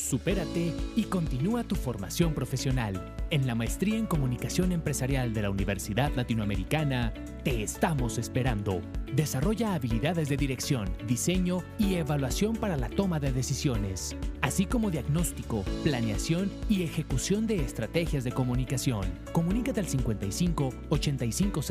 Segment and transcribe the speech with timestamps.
[0.00, 3.14] Supérate y continúa tu formación profesional.
[3.28, 7.12] En la maestría en comunicación empresarial de la Universidad Latinoamericana,
[7.44, 8.80] te estamos esperando.
[9.14, 15.64] Desarrolla habilidades de dirección, diseño y evaluación para la toma de decisiones, así como diagnóstico,
[15.84, 19.02] planeación y ejecución de estrategias de comunicación.
[19.32, 21.70] Comunícate al 55 8500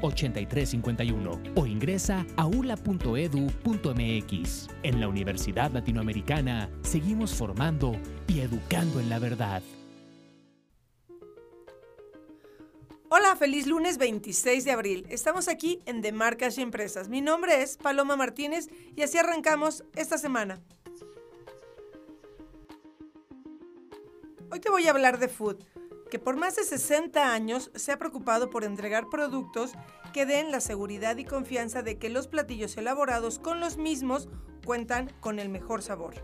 [0.00, 3.08] 8351 o ingresa a ula.edu.mx.
[4.82, 7.63] En la Universidad Latinoamericana seguimos formando
[8.26, 9.62] y educando en la verdad.
[13.08, 15.06] Hola, feliz lunes 26 de abril.
[15.08, 17.08] Estamos aquí en De Marcas y Empresas.
[17.08, 20.60] Mi nombre es Paloma Martínez y así arrancamos esta semana.
[24.50, 25.64] Hoy te voy a hablar de Food,
[26.10, 29.72] que por más de 60 años se ha preocupado por entregar productos
[30.12, 34.28] que den la seguridad y confianza de que los platillos elaborados con los mismos
[34.66, 36.14] cuentan con el mejor sabor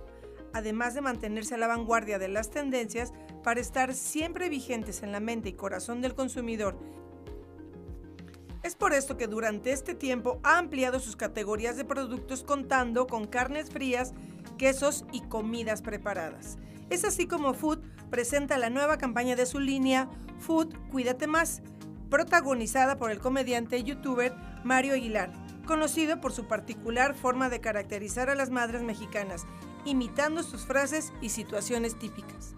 [0.52, 3.12] además de mantenerse a la vanguardia de las tendencias
[3.42, 6.78] para estar siempre vigentes en la mente y corazón del consumidor.
[8.62, 13.26] Es por esto que durante este tiempo ha ampliado sus categorías de productos contando con
[13.26, 14.12] carnes frías,
[14.58, 16.58] quesos y comidas preparadas.
[16.90, 21.62] Es así como Food presenta la nueva campaña de su línea Food Cuídate Más,
[22.10, 24.34] protagonizada por el comediante y youtuber
[24.64, 25.32] Mario Aguilar,
[25.66, 29.46] conocido por su particular forma de caracterizar a las madres mexicanas
[29.84, 32.54] imitando sus frases y situaciones típicas.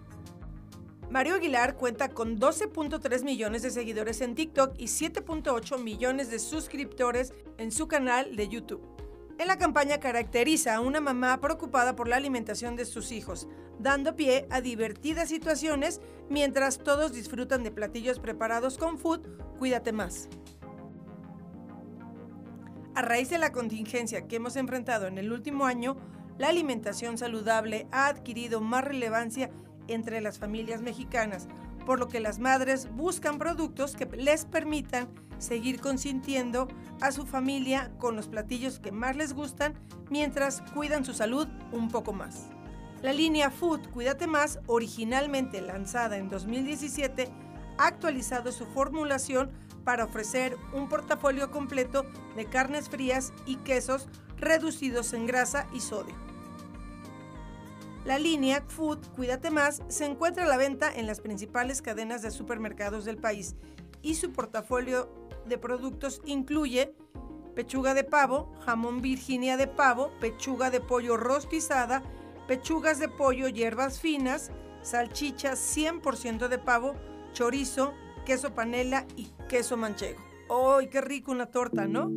[1.09, 7.33] Mario Aguilar cuenta con 12.3 millones de seguidores en TikTok y 7.8 millones de suscriptores
[7.57, 8.81] en su canal de YouTube.
[9.37, 13.47] En la campaña caracteriza a una mamá preocupada por la alimentación de sus hijos,
[13.79, 19.21] dando pie a divertidas situaciones mientras todos disfrutan de platillos preparados con food
[19.57, 20.29] Cuídate más.
[22.95, 25.95] A raíz de la contingencia que hemos enfrentado en el último año,
[26.43, 29.49] la alimentación saludable ha adquirido más relevancia
[29.87, 31.47] entre las familias mexicanas,
[31.85, 36.67] por lo que las madres buscan productos que les permitan seguir consintiendo
[36.99, 39.75] a su familia con los platillos que más les gustan
[40.09, 42.49] mientras cuidan su salud un poco más.
[43.01, 47.29] La línea Food Cuídate Más, originalmente lanzada en 2017,
[47.77, 49.49] ha actualizado su formulación
[49.85, 52.05] para ofrecer un portafolio completo
[52.35, 56.32] de carnes frías y quesos reducidos en grasa y sodio.
[58.05, 62.31] La línea Food Cuídate Más se encuentra a la venta en las principales cadenas de
[62.31, 63.55] supermercados del país
[64.01, 65.09] y su portafolio
[65.45, 66.93] de productos incluye
[67.55, 72.03] pechuga de pavo, jamón Virginia de pavo, pechuga de pollo rostizada,
[72.45, 76.95] pechugas de pollo hierbas finas, salchichas 100% de pavo,
[77.31, 77.93] chorizo,
[78.25, 80.21] queso panela y queso manchego.
[80.49, 82.11] ¡Ay, qué rico una torta, ¿no?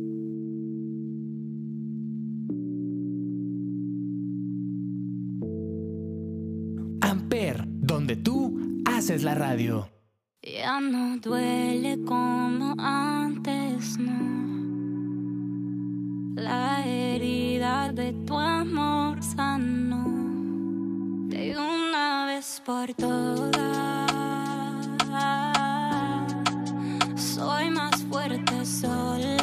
[7.37, 9.89] Donde tú haces la radio.
[10.41, 14.37] Ya no duele como antes, no.
[16.35, 20.05] La herida de tu amor sanó
[21.29, 23.51] de una vez por todas.
[27.15, 29.36] Soy más fuerte sola.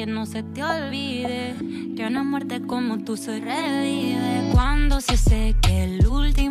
[0.00, 1.54] Que no se te olvide
[1.94, 4.48] que una muerte como tú se revive.
[4.50, 6.49] Cuando se seque el último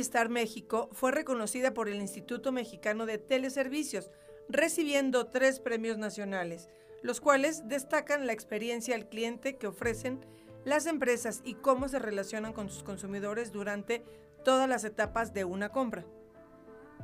[0.00, 4.10] Movistar México fue reconocida por el Instituto Mexicano de Teleservicios,
[4.48, 6.70] recibiendo tres premios nacionales,
[7.02, 10.24] los cuales destacan la experiencia al cliente que ofrecen
[10.64, 14.02] las empresas y cómo se relacionan con sus consumidores durante
[14.42, 16.06] todas las etapas de una compra.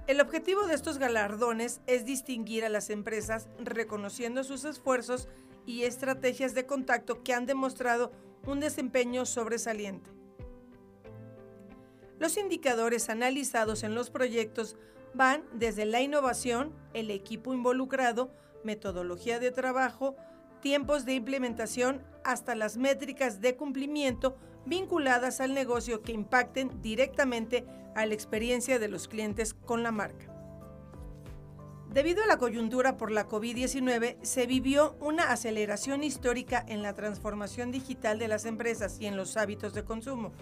[0.07, 5.29] El objetivo de estos galardones es distinguir a las empresas reconociendo sus esfuerzos
[5.67, 8.11] y estrategias de contacto que han demostrado
[8.47, 10.16] un desempeño sobresaliente.
[12.19, 14.77] Los indicadores analizados en los proyectos
[15.15, 18.31] van desde la innovación, el equipo involucrado,
[18.65, 20.17] metodología de trabajo,
[20.61, 27.65] tiempos de implementación hasta las métricas de cumplimiento vinculadas al negocio que impacten directamente
[27.95, 30.33] a la experiencia de los clientes con la marca.
[31.93, 37.71] Debido a la coyuntura por la COVID-19, se vivió una aceleración histórica en la transformación
[37.71, 40.33] digital de las empresas y en los hábitos de consumo.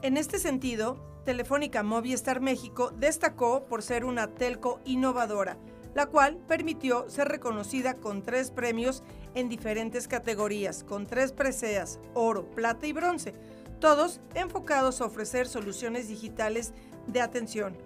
[0.00, 5.56] En este sentido, Telefónica Movistar México destacó por ser una telco innovadora,
[5.92, 9.02] la cual permitió ser reconocida con tres premios
[9.34, 13.34] en diferentes categorías, con tres preseas, oro, plata y bronce,
[13.80, 16.74] todos enfocados a ofrecer soluciones digitales
[17.08, 17.76] de atención,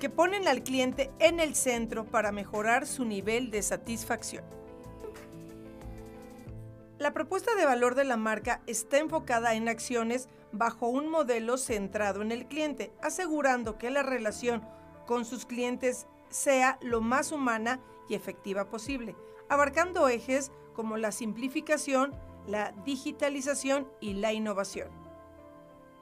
[0.00, 4.42] que ponen al cliente en el centro para mejorar su nivel de satisfacción.
[6.98, 12.22] La propuesta de valor de la marca está enfocada en acciones bajo un modelo centrado
[12.22, 14.62] en el cliente, asegurando que la relación
[15.06, 19.16] con sus clientes sea lo más humana y efectiva posible,
[19.48, 22.14] abarcando ejes como la simplificación,
[22.46, 24.88] la digitalización y la innovación.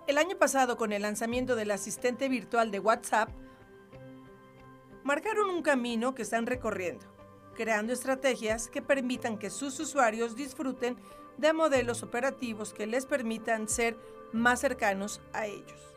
[0.07, 3.29] El año pasado, con el lanzamiento del asistente virtual de WhatsApp,
[5.05, 7.07] marcaron un camino que están recorriendo,
[7.55, 10.97] creando estrategias que permitan que sus usuarios disfruten
[11.37, 13.99] de modelos operativos que les permitan ser
[14.33, 15.95] más cercanos a ellos.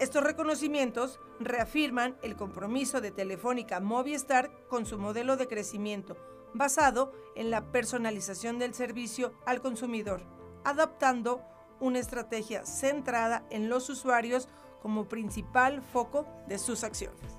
[0.00, 6.16] Estos reconocimientos reafirman el compromiso de Telefónica Movistar con su modelo de crecimiento
[6.54, 10.22] basado en la personalización del servicio al consumidor,
[10.64, 11.42] adaptando
[11.80, 14.48] una estrategia centrada en los usuarios
[14.80, 17.38] como principal foco de sus acciones.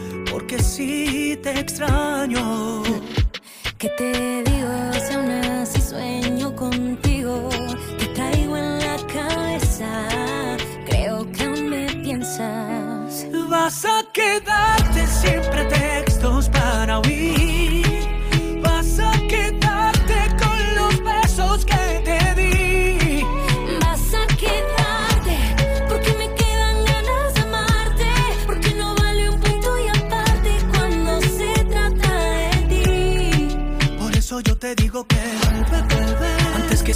[0.51, 2.83] porque sí te extraño.
[3.77, 4.69] ¿Qué te digo
[5.07, 6.53] si aún así sueño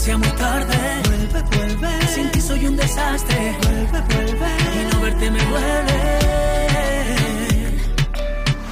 [0.05, 2.07] sea muy tarde, vuelve, vuelve.
[2.07, 4.49] Sin ti soy un desastre, vuelve, vuelve.
[4.77, 5.99] Y no verte me duele.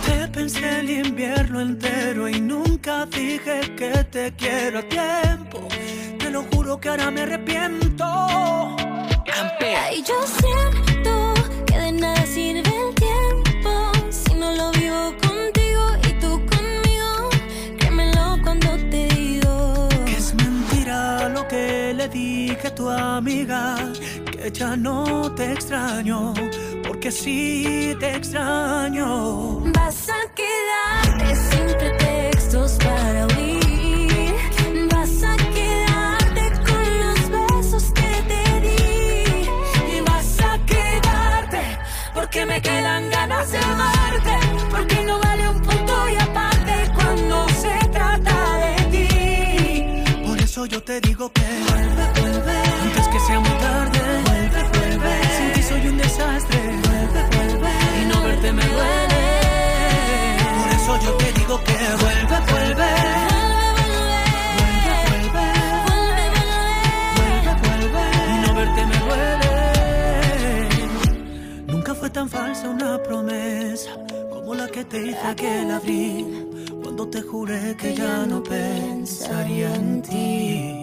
[0.06, 5.68] Te pensé el invierno entero y nunca dije que te quiero a tiempo.
[6.20, 8.06] Te lo juro que ahora me arrepiento.
[9.96, 10.93] Y yo siento
[22.94, 23.76] amiga
[24.32, 26.34] que ya no te extraño,
[26.86, 29.60] porque sí te extraño.
[29.74, 34.34] Vas a quedarte sin pretextos para huir.
[34.92, 39.96] Vas a quedarte con los besos que te di.
[39.96, 41.62] Y vas a quedarte
[42.14, 44.36] porque me quedan ganas de amarte,
[44.70, 50.28] porque no vale un punto y aparte cuando se trata de ti.
[50.28, 51.42] Por eso yo te digo que
[72.30, 73.92] falsa una promesa
[74.32, 80.02] como la que te hice aquel abril cuando te juré que ya no pensaría en
[80.02, 80.80] ti.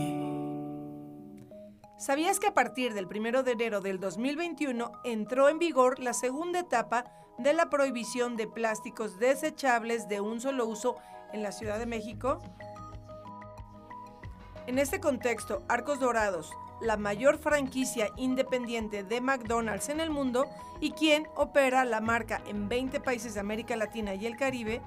[1.98, 6.60] ¿Sabías que a partir del 1 de enero del 2021 entró en vigor la segunda
[6.60, 7.04] etapa
[7.42, 10.96] de la prohibición de plásticos desechables de un solo uso
[11.32, 12.38] en la Ciudad de México?
[14.66, 20.46] En este contexto, Arcos Dorados, la mayor franquicia independiente de McDonald's en el mundo
[20.80, 24.82] y quien opera la marca en 20 países de América Latina y el Caribe,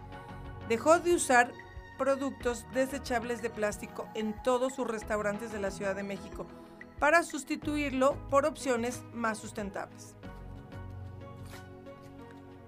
[0.69, 1.51] dejó de usar
[1.97, 6.45] productos desechables de plástico en todos sus restaurantes de la Ciudad de México
[6.99, 10.15] para sustituirlo por opciones más sustentables.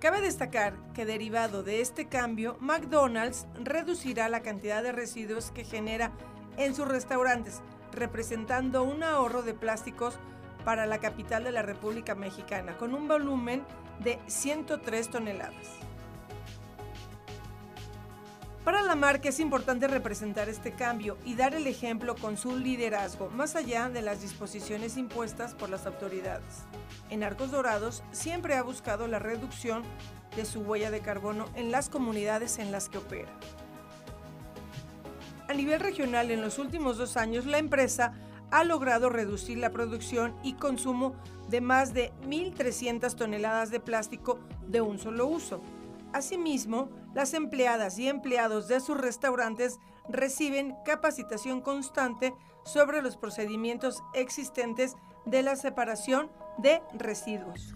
[0.06, 6.12] Cabe destacar que derivado de este cambio, McDonald's reducirá la cantidad de residuos que genera
[6.58, 10.20] en sus restaurantes, representando un ahorro de plásticos
[10.64, 13.64] para la capital de la República Mexicana, con un volumen
[14.04, 15.85] de 103 toneladas.
[18.66, 23.30] Para la marca es importante representar este cambio y dar el ejemplo con su liderazgo,
[23.30, 26.64] más allá de las disposiciones impuestas por las autoridades.
[27.12, 29.84] En Arcos Dorados siempre ha buscado la reducción
[30.36, 33.30] de su huella de carbono en las comunidades en las que opera.
[35.48, 38.14] A nivel regional, en los últimos dos años, la empresa
[38.50, 41.14] ha logrado reducir la producción y consumo
[41.50, 45.62] de más de 1.300 toneladas de plástico de un solo uso.
[46.16, 54.96] Asimismo, las empleadas y empleados de sus restaurantes reciben capacitación constante sobre los procedimientos existentes
[55.26, 57.76] de la separación de residuos.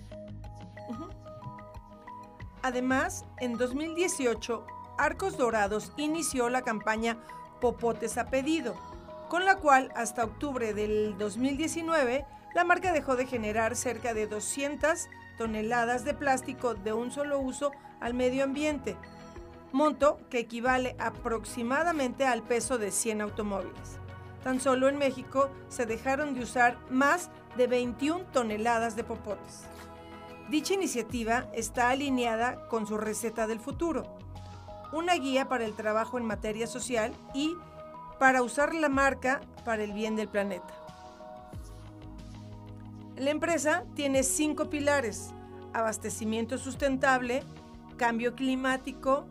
[2.62, 4.66] Además, en 2018,
[4.98, 7.18] Arcos Dorados inició la campaña
[7.60, 8.74] Popotes a pedido,
[9.28, 15.10] con la cual hasta octubre del 2019 la marca dejó de generar cerca de 200
[15.38, 18.96] toneladas de plástico de un solo uso al medio ambiente,
[19.72, 24.00] monto que equivale aproximadamente al peso de 100 automóviles.
[24.44, 29.64] Tan solo en México se dejaron de usar más de 21 toneladas de popotes.
[30.50, 34.18] Dicha iniciativa está alineada con su receta del futuro,
[34.92, 37.56] una guía para el trabajo en materia social y
[38.18, 40.74] para usar la marca para el bien del planeta.
[43.16, 45.32] La empresa tiene cinco pilares,
[45.74, 47.44] abastecimiento sustentable,
[48.00, 49.28] cambio climático,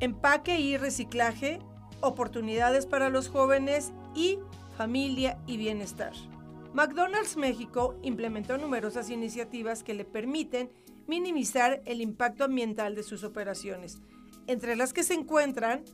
[0.00, 1.58] empaque y reciclaje,
[2.00, 4.38] oportunidades para los jóvenes y
[4.76, 6.12] familia y bienestar.
[6.72, 10.70] McDonald's México implementó numerosas iniciativas que le permiten
[11.08, 13.98] minimizar el impacto ambiental de sus operaciones,
[14.46, 15.84] entre las que se encuentran,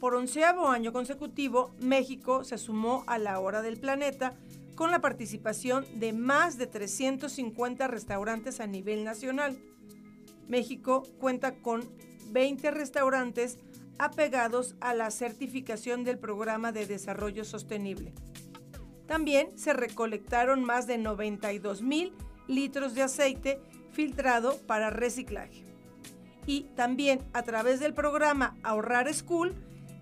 [0.00, 4.34] por onceavo año consecutivo, México se sumó a la hora del planeta
[4.74, 9.58] con la participación de más de 350 restaurantes a nivel nacional.
[10.48, 11.82] México cuenta con
[12.30, 13.58] 20 restaurantes
[13.98, 18.12] apegados a la certificación del Programa de Desarrollo Sostenible.
[19.06, 22.12] También se recolectaron más de 92 mil
[22.48, 23.60] litros de aceite
[23.92, 25.64] filtrado para reciclaje.
[26.46, 29.54] Y también a través del programa Ahorrar School,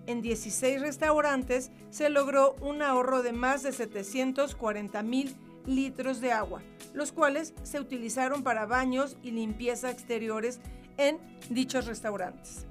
[0.07, 6.61] en 16 restaurantes se logró un ahorro de más de 740 mil litros de agua,
[6.93, 10.59] los cuales se utilizaron para baños y limpieza exteriores
[10.97, 12.65] en dichos restaurantes.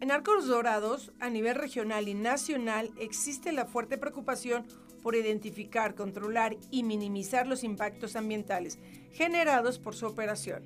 [0.00, 4.64] En Arcos Dorados, a nivel regional y nacional, existe la fuerte preocupación
[5.02, 8.78] por identificar, controlar y minimizar los impactos ambientales
[9.12, 10.62] generados por su operación.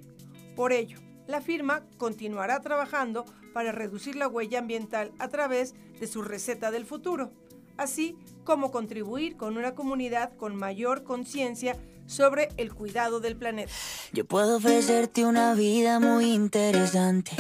[0.54, 6.22] Por ello, la firma continuará trabajando para reducir la huella ambiental a través de su
[6.22, 7.30] receta del futuro,
[7.76, 13.72] así como contribuir con una comunidad con mayor conciencia sobre el cuidado del planeta.
[14.12, 17.32] Yo puedo ofrecerte una vida muy interesante.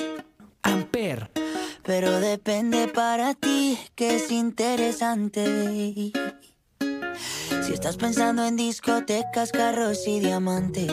[0.62, 1.30] Amper.
[1.82, 6.12] Pero depende para ti que es interesante.
[7.62, 10.92] Si estás pensando en discotecas, carros y diamantes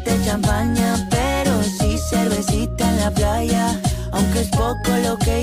[0.00, 1.08] para abrirte champaña,
[2.10, 3.80] cervecita en la playa.
[4.12, 5.41] Aunque es poco lo que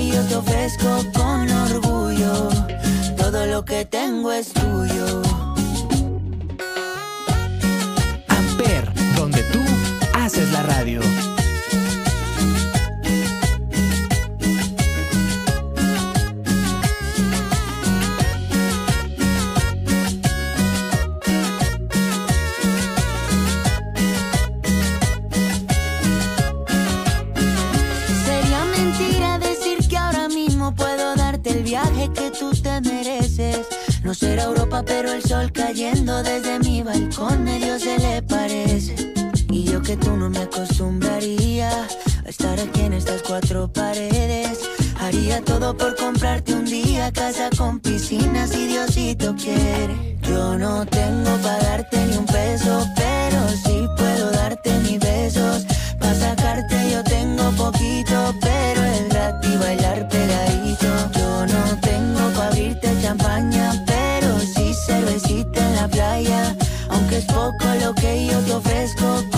[42.40, 44.60] estar aquí en estas cuatro paredes.
[44.98, 50.16] Haría todo por comprarte un día casa con piscina si Diosito quiere.
[50.22, 55.66] Yo no tengo para darte ni un peso, pero sí puedo darte mis besos.
[55.98, 60.88] Para sacarte yo tengo poquito, pero es gratis bailar pegadito.
[61.18, 66.56] Yo no tengo para abrirte champaña, pero sí cervecita en la playa.
[66.88, 69.29] Aunque es poco lo que yo te ofrezco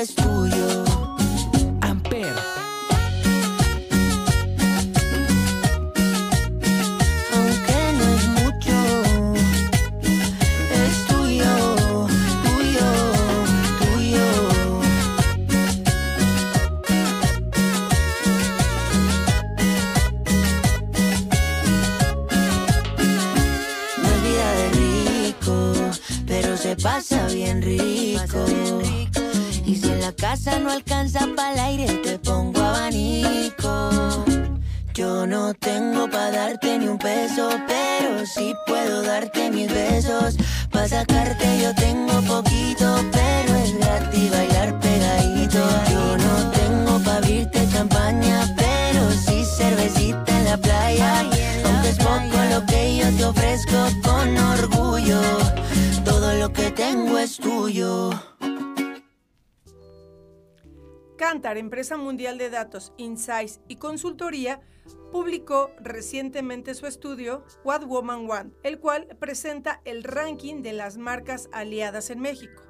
[0.00, 0.93] es tuyo.
[61.16, 64.60] Kantar, empresa mundial de datos, insights y consultoría,
[65.12, 71.48] publicó recientemente su estudio What Woman Want, el cual presenta el ranking de las marcas
[71.52, 72.62] aliadas en México,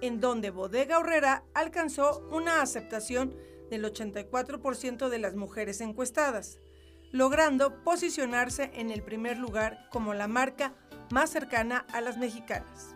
[0.00, 3.34] en donde Bodega Horrera alcanzó una aceptación
[3.70, 6.58] del 84% de las mujeres encuestadas,
[7.12, 10.74] logrando posicionarse en el primer lugar como la marca
[11.10, 12.93] más cercana a las mexicanas.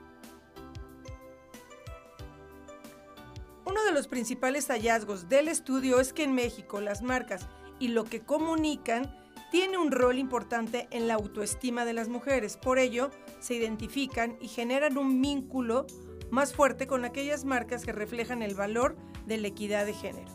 [3.68, 7.46] Uno de los principales hallazgos del estudio es que en México las marcas
[7.78, 9.14] y lo que comunican
[9.50, 12.56] tiene un rol importante en la autoestima de las mujeres.
[12.56, 15.86] Por ello, se identifican y generan un vínculo
[16.30, 20.32] más fuerte con aquellas marcas que reflejan el valor de la equidad de género.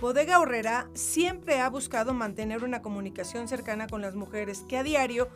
[0.00, 5.28] Bodega Horrera siempre ha buscado mantener una comunicación cercana con las mujeres que a diario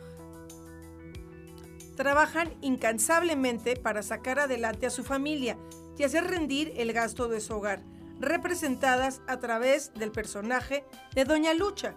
[1.95, 5.57] trabajan incansablemente para sacar adelante a su familia
[5.97, 7.83] y hacer rendir el gasto de su hogar,
[8.19, 11.95] representadas a través del personaje de Doña Lucha.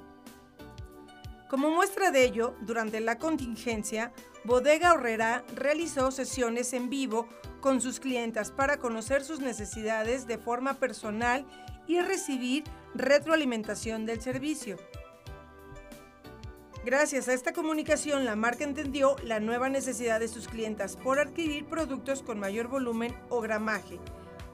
[1.49, 4.13] Como muestra de ello, durante la contingencia,
[4.45, 7.27] Bodega Horrera realizó sesiones en vivo
[7.61, 11.47] con sus clientas para conocer sus necesidades de forma personal
[11.87, 14.77] y recibir retroalimentación del servicio.
[16.85, 21.67] Gracias a esta comunicación, la marca entendió la nueva necesidad de sus clientas por adquirir
[21.67, 23.99] productos con mayor volumen o gramaje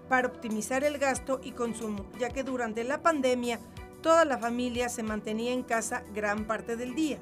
[0.09, 3.61] para optimizar el gasto y consumo, ya que durante la pandemia
[4.01, 7.19] toda la familia se mantenía en casa gran parte del día.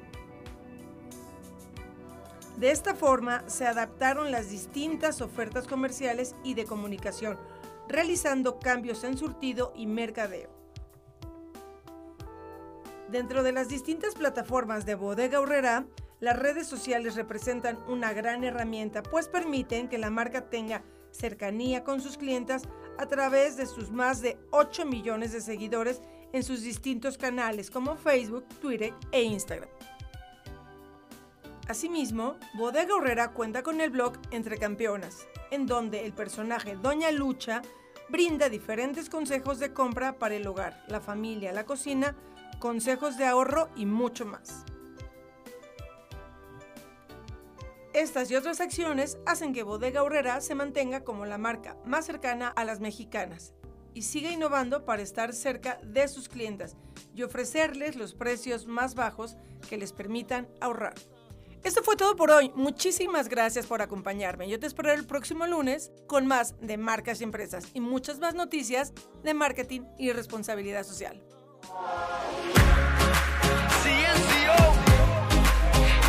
[2.57, 7.39] De esta forma se adaptaron las distintas ofertas comerciales y de comunicación,
[7.89, 10.62] realizando cambios en surtido y mercadeo.
[13.13, 15.85] Dentro de las distintas plataformas de Bodega Horrera,
[16.21, 22.01] las redes sociales representan una gran herramienta, pues permiten que la marca tenga cercanía con
[22.01, 22.63] sus clientas
[22.97, 26.01] a través de sus más de 8 millones de seguidores
[26.33, 29.69] en sus distintos canales como Facebook, Twitter e Instagram.
[31.69, 37.61] Asimismo, Bodega Horrera cuenta con el blog Entre Campeonas, en donde el personaje Doña Lucha
[38.09, 42.17] brinda diferentes consejos de compra para el hogar, la familia, la cocina,
[42.63, 44.65] consejos de ahorro y mucho más.
[47.93, 52.47] Estas y otras acciones hacen que Bodega Horrera se mantenga como la marca más cercana
[52.47, 53.53] a las mexicanas
[53.95, 56.77] y siga innovando para estar cerca de sus clientas
[57.17, 59.37] y ofrecerles los precios más bajos
[59.69, 60.95] que les permitan ahorrar.
[61.65, 62.53] Esto fue todo por hoy.
[62.55, 64.49] Muchísimas gracias por acompañarme.
[64.49, 68.37] Yo te espero el próximo lunes con más de marcas y empresas y muchas más
[68.37, 68.93] noticias
[69.25, 71.21] de marketing y responsabilidad social.
[73.83, 74.75] CNCO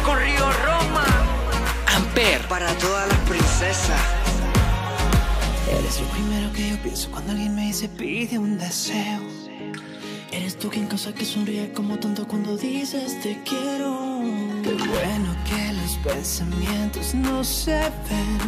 [0.04, 1.06] con Río Roma.
[1.96, 4.02] Amper para todas las princesas.
[5.70, 9.22] Eres lo primero que yo pienso cuando alguien me dice pide un deseo.
[10.32, 14.13] Eres tú quien causa que sonríe como tonto cuando dices te quiero.
[14.64, 17.78] Qué bueno que los pensamientos no se
[18.10, 18.40] ven.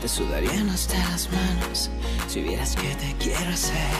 [0.00, 1.90] Te sudarían hasta las manos
[2.26, 3.94] si vieras que te quiero hacer.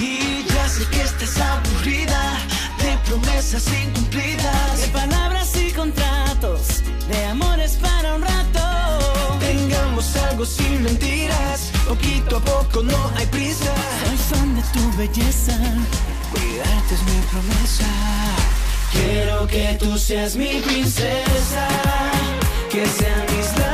[0.00, 2.38] Y ya sé que estás aburrida
[2.78, 9.38] de promesas incumplidas, de palabras y contratos, de amores para un rato.
[9.38, 13.74] Tengamos algo sin mentiras, poquito a poco no hay prisa.
[14.06, 15.58] Soy fan de tu belleza,
[16.32, 17.84] cuidarte es mi promesa.
[18.96, 21.68] Quiero que tú seas mi princesa,
[22.70, 23.65] que sean mis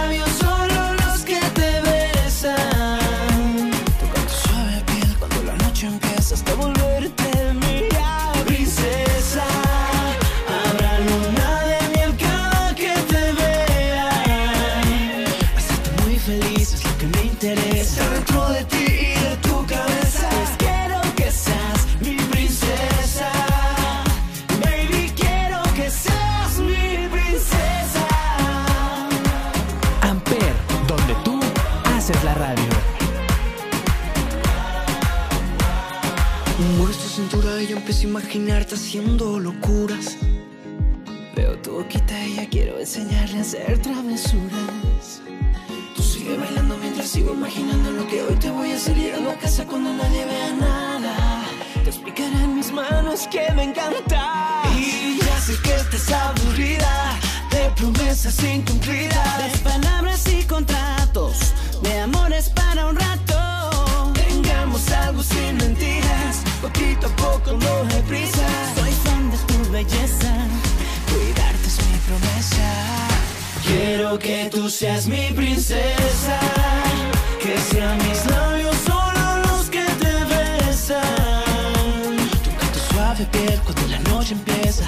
[44.33, 49.35] Tú sigue bailando mientras sigo imaginando lo que hoy te voy a hacer llegando a
[49.35, 51.45] casa cuando nadie vea nada.
[51.85, 54.63] Te explicaré en mis manos que me encanta.
[54.75, 57.19] Y ya sé que estás aburrida
[57.51, 59.53] de promesas incumplidas.
[59.53, 61.37] de palabras y contratos,
[61.83, 64.13] de amores para un rato.
[64.15, 68.49] Tengamos algo sin mentiras, poquito a poco no hay prisa.
[68.77, 70.33] Soy fan de tu belleza,
[71.11, 73.12] Cuidarte es mi promesa.
[73.73, 76.39] Quiero que tú seas mi princesa,
[77.41, 81.01] que sean mis labios solo los que te besan.
[82.75, 84.85] Tu suave piel cuando la noche empieza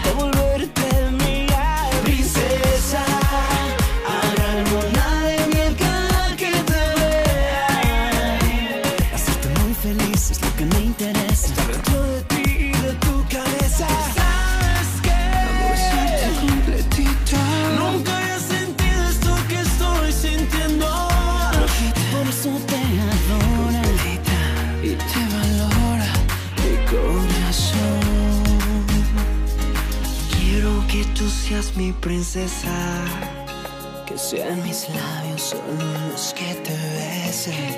[35.55, 37.77] solo los que te besen.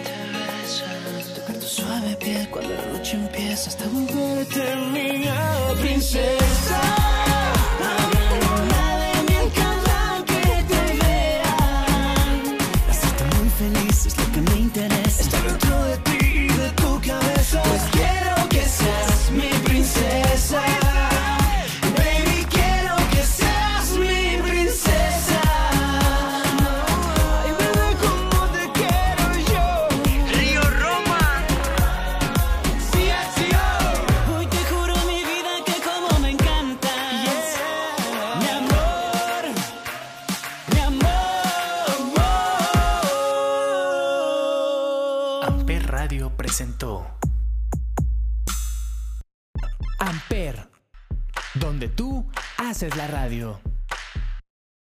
[1.34, 3.86] Tocar tu suave piel cuando la noche empieza hasta